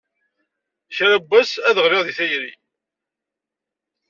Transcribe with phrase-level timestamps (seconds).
[0.95, 2.51] Kra n wass, ad ɣliɣ deg tayri.